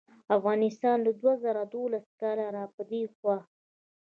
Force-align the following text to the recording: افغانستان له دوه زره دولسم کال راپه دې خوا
افغانستان 0.37 0.97
له 1.05 1.11
دوه 1.21 1.33
زره 1.43 1.61
دولسم 1.75 2.11
کال 2.21 2.37
راپه 2.55 2.81
دې 2.89 3.01
خوا 3.15 3.37